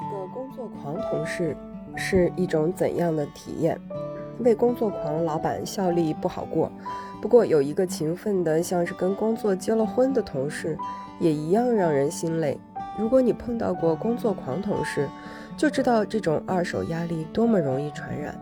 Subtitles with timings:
[0.00, 1.56] 一个工作狂同事
[1.96, 3.78] 是一种怎样的体验？
[4.38, 6.72] 为工作狂老板效力不好过，
[7.20, 10.76] 不过有一个勤奋的像是跟工作结了婚的同事，
[11.20, 12.58] 也一样让人心累。
[12.98, 15.08] 如果你碰到过工作狂同事，
[15.56, 18.34] 就知道这种二手压力多么容易传染。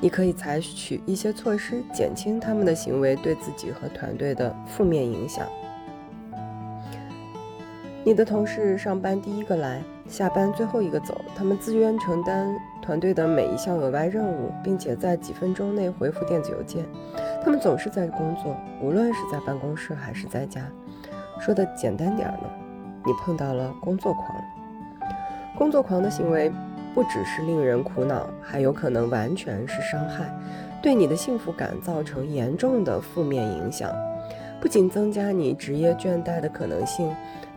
[0.00, 5.46] 你可以采取一些措施，减轻他们的行为对自己和团队的负面影响。
[8.02, 16.84] 你的同事上班第一个来，下班最后一个走，他们自愿承担团队的每一项额外任务，并且在几分钟内回复电子邮件。
[17.44, 20.62] 他们总是在工作，无论是在办公室还是在家。
[21.38, 22.50] 说的简单点呢，
[23.06, 24.36] 你碰到了工作狂。
[25.56, 26.50] 工作狂的行为
[26.92, 30.24] 不只是令人苦恼，还有可能完全是伤害，
[30.82, 33.94] 对你的幸福感造成严重的负面影响。
[34.60, 37.10] 不仅增加你职业倦怠的可能性。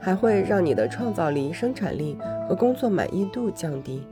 [0.03, 4.05] 还会让你的创造力、生产力和工作满意度降低。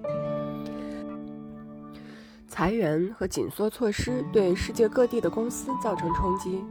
[2.48, 6.64] 裁员和紧缩措施对世界各地的公司造成冲击，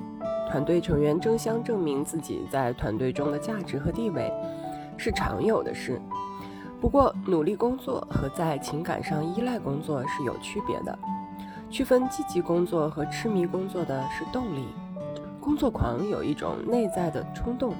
[0.50, 4.32] 团队成员争相证明自己在团队中的价值和地位，
[4.96, 6.00] 是常有的事。
[6.80, 10.98] 不过，努力工作和在情感上依赖工作是有区别的。
[11.68, 14.64] 区分积极工作和痴迷工作的是动力。
[15.40, 17.74] 工作狂有一种内在的冲动。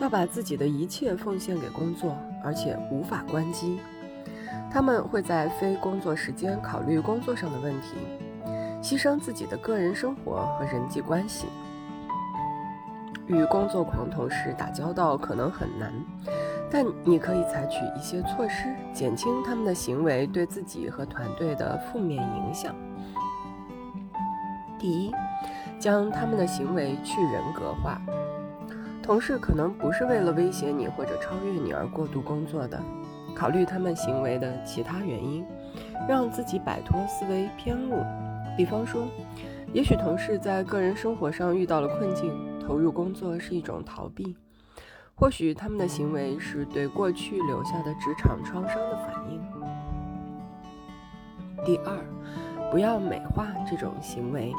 [0.00, 3.78] 要把自己的一切奉献给工作，而且无法关机。
[4.68, 7.94] 他们会在非工作时间考虑工作上的问题，
[8.82, 11.46] 牺牲自己的个人生活和人际关系。
[13.28, 15.92] 与工作狂同事打交道可能很难，
[16.68, 22.74] 但你可以采取一些措施，减轻他们的行为对自己和团队的负面影响。
[24.76, 25.14] 第一，
[25.78, 28.00] 将他们的行为去人格化。
[29.02, 32.80] 同事可能不是为了威胁你或者超越你而过度工作的，
[33.34, 35.44] 考虑他们行为的其他原因，
[36.08, 38.02] 让自己摆脱思维偏误。
[38.56, 39.06] 比方说，
[39.74, 44.34] 也许同事在个人生活上遇到了困境，投入工作是一种逃避；
[45.14, 49.38] 或许他们的行为是对过去留下的职场创伤的反应。
[51.62, 51.98] 第二，
[52.70, 54.50] 不要美化这种行为。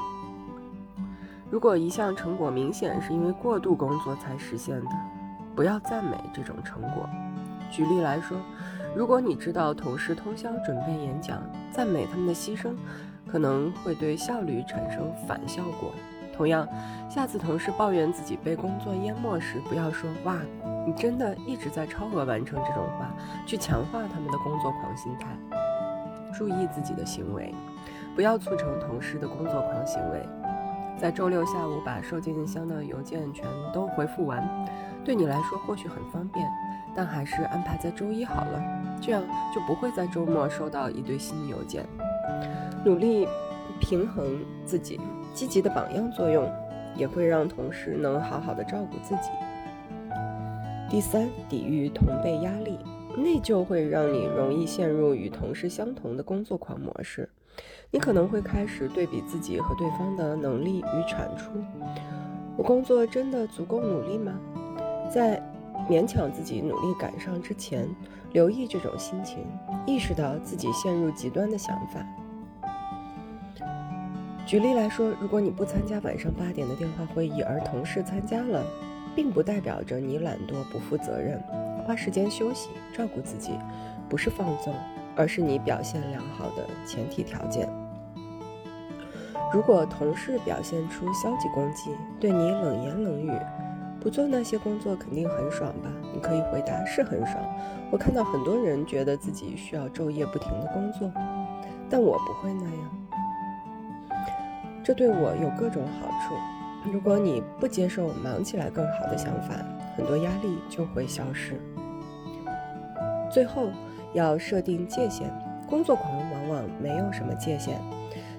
[1.51, 4.91] 如果一项成果明显是因为过度工作才实现的，
[5.55, 7.07] 不要赞美这种成果。
[7.71, 8.37] 举例来说，
[8.95, 11.41] 如果你知道同事通宵准备演讲，
[11.71, 12.73] 赞美他们的牺牲，
[13.27, 15.91] 可能会对效率产生反效果。
[16.35, 16.67] 同样，
[17.09, 20.35] 下次同事抱怨自己被工作淹没时，不要说“哇，
[20.85, 23.13] 你真的一直在超额完成”这种话，
[23.45, 25.27] 去强化他们的工作狂心态。
[26.33, 27.53] 注意自己的行为，
[28.15, 30.27] 不要促成同事的工作狂行为。
[31.05, 34.43] 在周六下午把收件箱的邮件全都回复完，
[35.03, 36.43] 对你来说或许很方便，
[36.95, 38.59] 但还是安排在周一好了，
[38.99, 39.21] 这样
[39.53, 41.85] 就不会在周末收到一堆新邮件。
[42.83, 43.27] 努力
[43.79, 44.99] 平衡自己，
[45.31, 46.51] 积极的榜样作用
[46.95, 49.29] 也会让同事能好好的照顾自己。
[50.89, 52.79] 第三，抵御同辈压力，
[53.15, 57.29] 内疚会让你容易陷入与同事相同的工作狂模式。
[57.91, 61.51] 你可能会开始对比自己和对方的能力与产出。
[62.57, 64.33] 我工作真的足够努力吗？
[65.13, 65.41] 在
[65.89, 67.87] 勉强自己努力赶上之前，
[68.33, 69.45] 留意这种心情，
[69.85, 72.05] 意识到自己陷入极端的想法。
[74.45, 78.63] 举例来说，如果你不参加晚上八点的电话会议，而同事参加了，
[79.15, 81.41] 并不代表着你懒惰不负责任。
[81.85, 83.51] 花时间休息，照顾自己，
[84.09, 84.73] 不是放纵。
[85.15, 87.69] 而是你表现良好的前提条件。
[89.53, 93.31] 如果同事表现出消极攻击，对你冷言冷语，
[94.01, 95.89] 不做那些工作肯定很爽吧？
[96.13, 97.37] 你可以回答是很爽。
[97.89, 101.09] 我看到很多人觉得自己需要昼夜不停的工作，
[101.89, 102.91] 但我不会那样。
[104.83, 106.35] 这对我有各种好处。
[106.91, 109.55] 如果你不接受忙起来更好的想法，
[109.95, 111.57] 很多压力就会消失。
[113.31, 113.69] 最后。
[114.15, 115.31] 要设定界限，
[115.69, 117.79] 工作狂往往没有什么界限，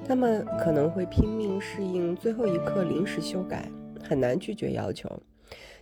[0.08, 3.68] 他们可能会拼命适应最后一刻临时修改，
[4.02, 5.08] 很难拒绝要求。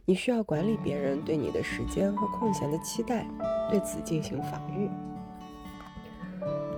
[0.04, 3.26] 你需要管理别人对你的时间和空闲的期待，
[3.70, 4.90] 对此进行防御。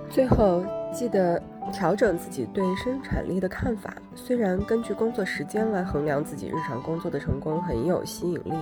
[0.09, 0.63] 最后，
[0.93, 1.41] 记得
[1.71, 3.93] 调整自己对生产力的看法。
[4.15, 8.53] 虽然根据工作时间来衡量自己日常工作的成功很有吸引力。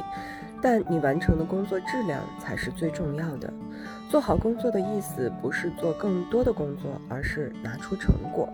[0.62, 3.54] 但你完成的工作质量才是最重要的。
[4.10, 8.50] 做好工作的意思不是做更多的工作，而是拿出成果。